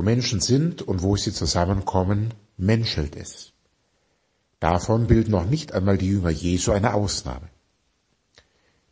[0.00, 3.52] Wo Menschen sind und wo sie zusammenkommen, menschelt es.
[4.58, 7.50] Davon bilden noch nicht einmal die Jünger Jesu eine Ausnahme.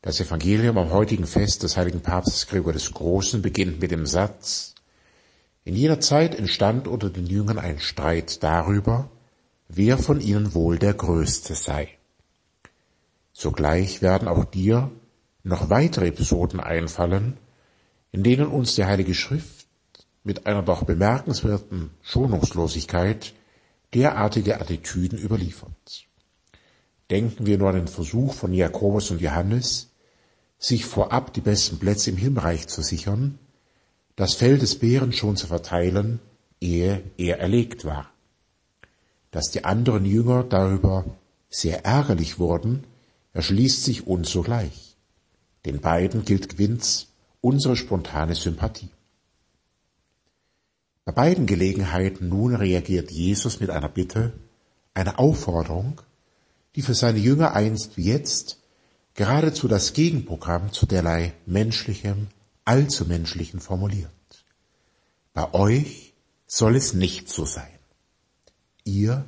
[0.02, 4.74] Das Evangelium am heutigen Fest des heiligen Papstes Gregor des Großen beginnt mit dem Satz,
[5.64, 9.10] in jener Zeit entstand unter den Jüngern ein Streit darüber,
[9.66, 11.88] wer von ihnen wohl der Größte sei.
[13.32, 14.90] Sogleich werden auch dir
[15.42, 17.38] noch weitere Episoden einfallen,
[18.12, 19.57] in denen uns die Heilige Schrift
[20.28, 23.33] mit einer doch bemerkenswerten Schonungslosigkeit
[23.94, 26.05] derartige Attitüden überliefert.
[27.08, 29.89] Denken wir nur an den Versuch von Jakobus und Johannes,
[30.58, 33.39] sich vorab die besten Plätze im Himmelreich zu sichern,
[34.17, 36.20] das Fell des Bären schon zu verteilen,
[36.61, 38.11] ehe er erlegt war.
[39.30, 41.06] Dass die anderen Jünger darüber
[41.48, 42.84] sehr ärgerlich wurden,
[43.33, 44.95] erschließt sich uns sogleich.
[45.64, 47.06] Den beiden gilt gewinns
[47.41, 48.91] unsere spontane Sympathie.
[51.09, 54.34] Bei beiden Gelegenheiten nun reagiert Jesus mit einer Bitte,
[54.92, 56.03] einer Aufforderung,
[56.77, 58.59] die für seine Jünger einst wie jetzt
[59.14, 62.27] geradezu das Gegenprogramm zu derlei menschlichem,
[62.67, 64.11] allzu menschlichen formuliert.
[65.33, 66.12] Bei euch
[66.47, 67.79] soll es nicht so sein.
[68.84, 69.25] Ihr,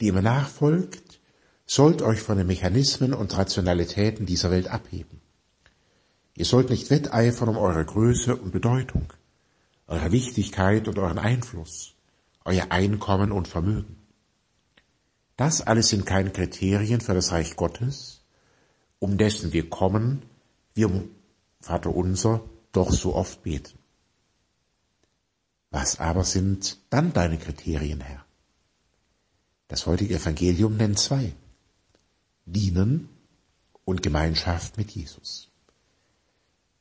[0.00, 1.18] die ihm nachfolgt,
[1.66, 5.20] sollt euch von den Mechanismen und Rationalitäten dieser Welt abheben.
[6.36, 9.12] Ihr sollt nicht wetteifern um eure Größe und Bedeutung
[9.88, 11.94] eure Wichtigkeit und euren Einfluss,
[12.44, 13.96] euer Einkommen und Vermögen.
[15.36, 18.22] Das alles sind keine Kriterien für das Reich Gottes,
[18.98, 20.22] um dessen wir kommen,
[20.74, 21.04] wir
[21.60, 23.78] Vater unser doch so oft beten.
[25.70, 28.24] Was aber sind dann deine Kriterien, Herr?
[29.68, 31.34] Das heutige Evangelium nennt zwei.
[32.46, 33.08] Dienen
[33.84, 35.50] und Gemeinschaft mit Jesus.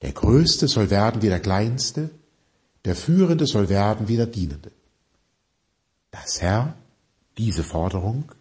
[0.01, 2.12] Der Größte soll werden wie der Kleinste,
[2.86, 4.72] der Führende soll werden wie der Dienende.
[6.12, 6.76] Das Herr,
[7.38, 8.32] diese Forderung,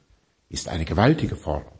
[0.49, 1.79] ist eine gewaltige Forderung.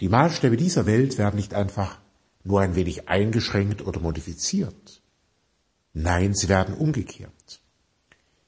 [0.00, 1.98] Die Maßstäbe dieser Welt werden nicht einfach
[2.44, 5.02] nur ein wenig eingeschränkt oder modifiziert.
[5.92, 7.60] Nein, sie werden umgekehrt.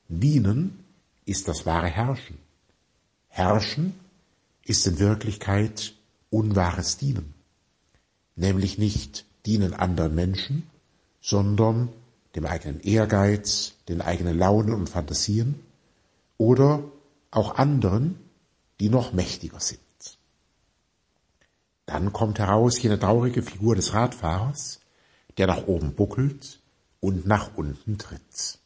[0.09, 0.85] Dienen
[1.25, 2.39] ist das wahre Herrschen.
[3.29, 3.95] Herrschen
[4.65, 5.95] ist in Wirklichkeit
[6.31, 7.35] unwahres Dienen.
[8.37, 10.69] Nämlich nicht dienen anderen Menschen,
[11.21, 11.91] sondern
[12.35, 15.61] dem eigenen Ehrgeiz, den eigenen Launen und Fantasien
[16.39, 16.83] oder
[17.31, 18.19] auch anderen,
[18.79, 19.81] die noch mächtiger sind.
[21.87, 24.81] Dann kommt heraus jene traurige Figur des Radfahrers,
[25.39, 26.61] der nach oben buckelt
[27.01, 28.59] und nach unten tritt.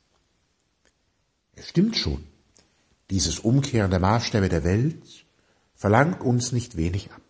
[1.57, 2.25] Es stimmt schon,
[3.11, 5.25] dieses Umkehren der Maßstäbe der Welt
[5.75, 7.21] verlangt uns nicht wenig ab.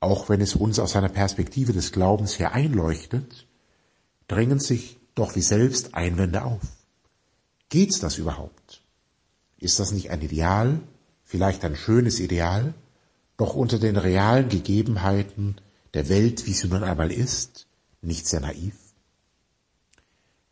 [0.00, 3.46] Auch wenn es uns aus einer Perspektive des Glaubens her einleuchtet,
[4.28, 6.62] drängen sich doch wie selbst Einwände auf.
[7.68, 8.82] Geht's das überhaupt?
[9.58, 10.80] Ist das nicht ein Ideal,
[11.24, 12.74] vielleicht ein schönes Ideal,
[13.36, 15.56] doch unter den realen Gegebenheiten
[15.94, 17.66] der Welt, wie sie nun einmal ist,
[18.02, 18.74] nicht sehr naiv?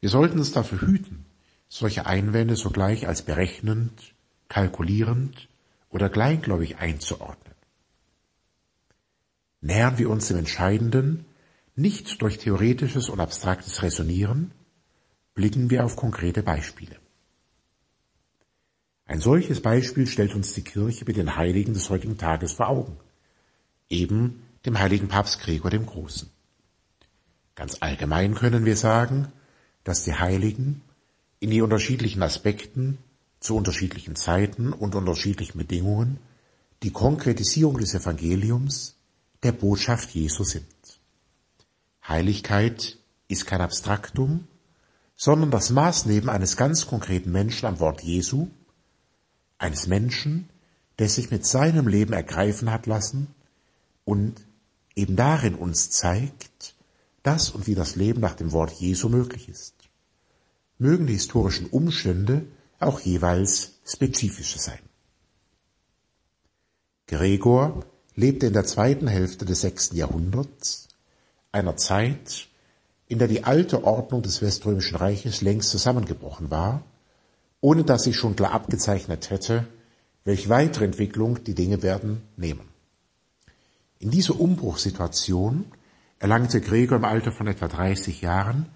[0.00, 1.24] Wir sollten uns dafür hüten,
[1.68, 4.14] solche Einwände sogleich als berechnend,
[4.48, 5.48] kalkulierend
[5.90, 7.54] oder kleingläubig einzuordnen.
[9.60, 11.24] Nähern wir uns dem Entscheidenden,
[11.74, 14.52] nicht durch theoretisches und abstraktes Resonieren
[15.34, 16.96] blicken wir auf konkrete Beispiele.
[19.06, 22.96] Ein solches Beispiel stellt uns die Kirche mit den Heiligen des heutigen Tages vor Augen,
[23.88, 26.30] eben dem heiligen Papst Gregor dem Großen.
[27.54, 29.28] Ganz allgemein können wir sagen,
[29.84, 30.82] dass die Heiligen
[31.40, 32.98] in die unterschiedlichen Aspekten
[33.40, 36.18] zu unterschiedlichen Zeiten und unterschiedlichen Bedingungen
[36.82, 38.96] die Konkretisierung des Evangeliums
[39.42, 40.66] der Botschaft Jesu sind.
[42.06, 44.48] Heiligkeit ist kein Abstraktum,
[45.16, 48.48] sondern das Maßleben eines ganz konkreten Menschen am Wort Jesu,
[49.58, 50.48] eines Menschen,
[50.98, 53.28] der sich mit seinem Leben ergreifen hat lassen
[54.04, 54.44] und
[54.96, 56.74] eben darin uns zeigt,
[57.22, 59.74] dass und wie das Leben nach dem Wort Jesu möglich ist.
[60.78, 62.46] Mögen die historischen Umstände
[62.80, 64.80] auch jeweils spezifische sein.
[67.06, 67.84] Gregor
[68.16, 70.88] lebte in der zweiten Hälfte des sechsten Jahrhunderts
[71.52, 72.48] einer Zeit,
[73.06, 76.82] in der die alte Ordnung des Weströmischen Reiches längst zusammengebrochen war,
[77.60, 79.66] ohne dass sich schon klar abgezeichnet hätte,
[80.24, 82.68] welche weitere Entwicklung die Dinge werden nehmen.
[83.98, 85.66] In dieser Umbruchssituation
[86.18, 88.66] erlangte Gregor im Alter von etwa 30 Jahren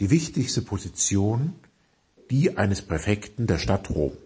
[0.00, 1.54] die wichtigste Position,
[2.30, 4.16] die eines Präfekten der Stadt Rom,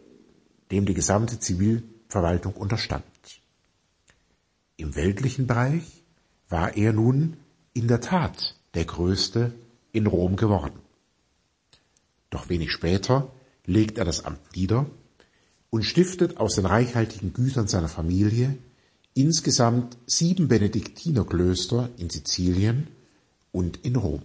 [0.70, 3.04] dem die gesamte Zivilverwaltung unterstand.
[4.76, 6.04] Im weltlichen Bereich
[6.48, 7.36] war er nun
[7.78, 9.54] in der Tat der Größte
[9.92, 10.80] in Rom geworden.
[12.28, 13.32] Doch wenig später
[13.66, 14.86] legt er das Amt nieder
[15.70, 18.58] und stiftet aus den reichhaltigen Gütern seiner Familie
[19.14, 22.88] insgesamt sieben Benediktinerklöster in Sizilien
[23.52, 24.22] und in Rom.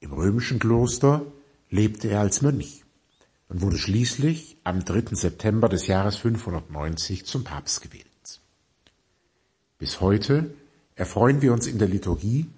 [0.00, 1.24] Im römischen Kloster
[1.70, 2.82] lebte er als Mönch
[3.48, 5.14] und wurde schließlich am 3.
[5.14, 8.06] September des Jahres 590 zum Papst gewählt.
[9.78, 10.52] Bis heute
[10.94, 12.50] erfreuen wir uns in der Liturgie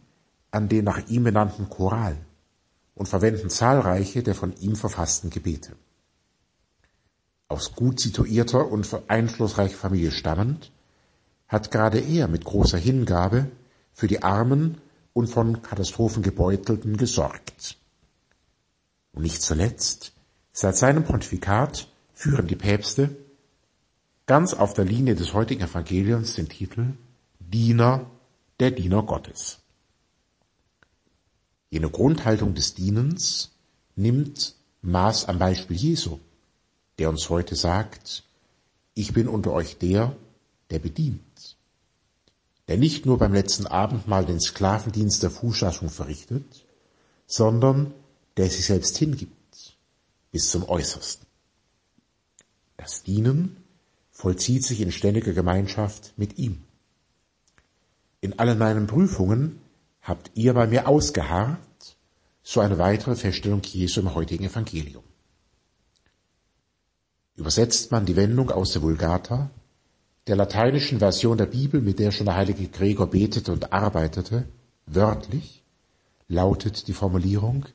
[0.51, 2.17] an den nach ihm benannten Choral
[2.95, 5.73] und verwenden zahlreiche der von ihm verfassten Gebete.
[7.49, 10.73] Aus gut situierter und einflussreicher Familie stammend,
[11.49, 13.51] hat gerade er mit großer Hingabe
[13.93, 14.79] für die Armen
[15.13, 17.77] und von Katastrophen gebeutelten gesorgt.
[19.13, 20.13] Und nicht zuletzt,
[20.53, 23.15] seit seinem Pontifikat führen die Päpste
[24.27, 26.95] ganz auf der Linie des heutigen Evangeliums den Titel
[27.39, 28.11] Diener
[28.61, 29.59] der Diener Gottes.
[31.71, 33.51] Jene Grundhaltung des Dienens
[33.97, 36.19] nimmt Maß am Beispiel Jesu,
[36.99, 38.25] der uns heute sagt,
[38.95, 40.17] ich bin unter euch der,
[40.71, 41.57] der bedient,
[42.69, 46.65] der nicht nur beim letzten Abendmahl den Sklavendienst der Fußwaschung verrichtet,
[47.27, 47.93] sondern
[48.37, 49.77] der sich selbst hingibt
[50.31, 51.27] bis zum Äußersten.
[52.77, 53.57] Das Dienen
[54.11, 56.63] vollzieht sich in ständiger Gemeinschaft mit ihm.
[58.25, 59.61] In allen meinen Prüfungen
[60.01, 61.59] habt ihr bei mir ausgeharrt,
[62.43, 65.05] so eine weitere Feststellung Jesu im heutigen Evangelium.
[67.37, 69.51] Übersetzt man die Wendung aus der Vulgata,
[70.27, 74.49] der lateinischen Version der Bibel, mit der schon der heilige Gregor betete und arbeitete,
[74.87, 75.63] wörtlich,
[76.27, 77.67] lautet die Formulierung,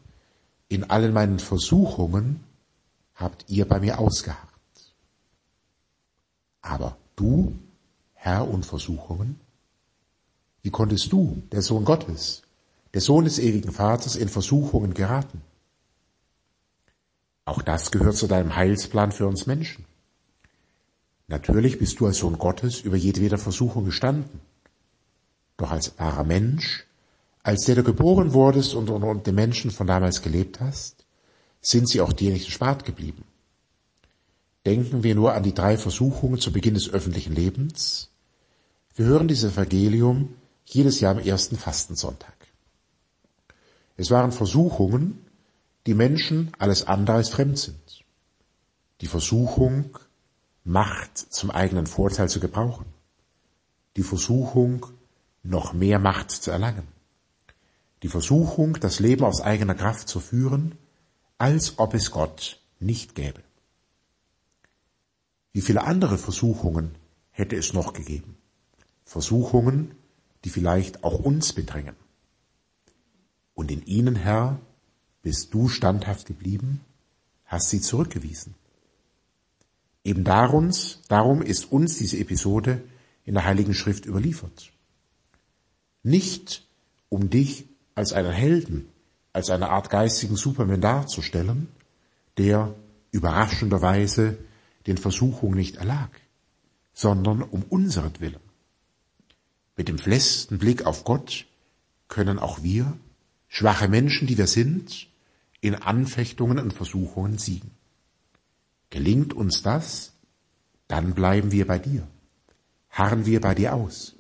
[0.67, 2.43] in allen meinen Versuchungen
[3.13, 4.49] habt ihr bei mir ausgeharrt.
[6.63, 7.53] Aber du,
[8.15, 9.39] Herr und Versuchungen,
[10.61, 12.41] wie konntest du, der Sohn Gottes,
[12.93, 15.41] der Sohn des ewigen Vaters, in Versuchungen geraten?
[17.45, 19.85] Auch das gehört zu deinem Heilsplan für uns Menschen.
[21.27, 24.39] Natürlich bist du als Sohn Gottes über jedwede Versuchung gestanden.
[25.57, 26.85] Doch als wahrer Mensch,
[27.43, 31.05] als der du geboren wurdest und unter den Menschen von damals gelebt hast,
[31.61, 33.23] sind sie auch dir nicht erspart geblieben.
[34.65, 38.09] Denken wir nur an die drei Versuchungen zu Beginn des öffentlichen Lebens.
[38.95, 40.35] Wir hören dieses Evangelium
[40.73, 42.35] jedes Jahr am ersten Fastensonntag.
[43.97, 45.25] Es waren Versuchungen,
[45.85, 48.05] die Menschen alles andere als fremd sind.
[49.01, 49.97] Die Versuchung,
[50.65, 52.85] Macht zum eigenen Vorteil zu gebrauchen.
[53.97, 54.85] Die Versuchung,
[55.41, 56.87] noch mehr Macht zu erlangen.
[58.03, 60.77] Die Versuchung, das Leben aus eigener Kraft zu führen,
[61.37, 63.41] als ob es Gott nicht gäbe.
[65.53, 66.95] Wie viele andere Versuchungen
[67.31, 68.37] hätte es noch gegeben?
[69.05, 69.95] Versuchungen,
[70.43, 71.95] die vielleicht auch uns bedrängen.
[73.53, 74.59] Und in ihnen, Herr,
[75.21, 76.81] bist du standhaft geblieben,
[77.45, 78.55] hast sie zurückgewiesen.
[80.03, 82.81] Eben darums, darum ist uns diese Episode
[83.25, 84.71] in der Heiligen Schrift überliefert.
[86.03, 86.65] Nicht
[87.09, 88.87] um dich als einen Helden,
[89.33, 91.67] als eine Art geistigen Superman darzustellen,
[92.37, 92.73] der
[93.11, 94.37] überraschenderweise
[94.87, 96.09] den Versuchungen nicht erlag,
[96.93, 98.48] sondern um unseretwillen.
[99.79, 101.45] Mit dem festen Blick auf Gott
[102.09, 102.97] können auch wir,
[103.47, 105.07] schwache Menschen, die wir sind,
[105.61, 107.71] in Anfechtungen und Versuchungen siegen.
[108.89, 110.11] Gelingt uns das,
[110.89, 112.05] dann bleiben wir bei dir,
[112.89, 114.17] harren wir bei dir aus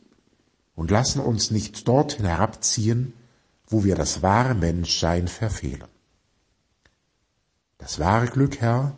[0.75, 3.11] und lassen uns nicht dorthin herabziehen,
[3.67, 5.89] wo wir das wahre Menschsein verfehlen.
[7.79, 8.97] Das wahre Glück, Herr,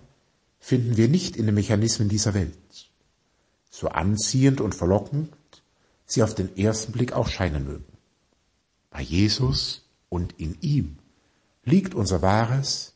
[0.59, 2.91] finden wir nicht in den Mechanismen dieser Welt,
[3.71, 5.35] so anziehend und verlockend
[6.11, 7.85] sie auf den ersten Blick auch scheinen mögen.
[8.89, 10.97] Bei Jesus und in ihm
[11.63, 12.93] liegt unser wahres,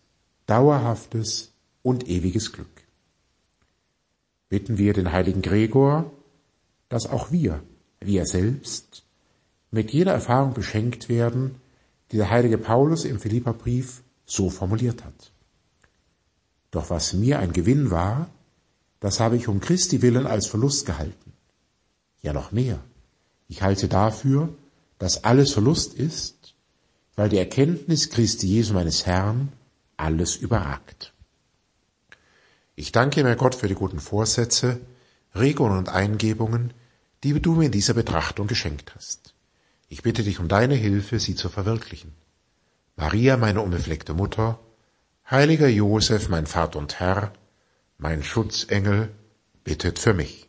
[0.48, 2.67] dauerhaftes und ewiges Glück.
[4.50, 6.12] Bitten wir den heiligen Gregor,
[6.89, 7.63] dass auch wir,
[8.00, 9.03] wie er selbst,
[9.72, 11.55] mit jeder Erfahrung beschenkt werden,
[12.12, 15.31] die der heilige Paulus im Philipperbrief so formuliert hat.
[16.72, 18.29] Doch was mir ein Gewinn war,
[19.00, 21.34] das habe ich um Christi willen als Verlust gehalten.
[22.22, 22.79] Ja noch mehr.
[23.47, 24.49] Ich halte dafür,
[24.97, 26.55] dass alles Verlust ist,
[27.15, 29.51] weil die Erkenntnis Christi Jesu meines Herrn
[29.97, 31.13] alles überragt.
[32.75, 34.79] Ich danke mir Gott für die guten Vorsätze,
[35.33, 36.73] Regungen und Eingebungen,
[37.23, 39.33] die du mir in dieser Betrachtung geschenkt hast.
[39.87, 42.13] Ich bitte dich um deine Hilfe, sie zu verwirklichen.
[42.95, 44.59] Maria, meine unbefleckte Mutter,
[45.29, 47.33] heiliger Josef, mein Vater und Herr,
[47.97, 49.09] mein Schutzengel,
[49.63, 50.47] bittet für mich.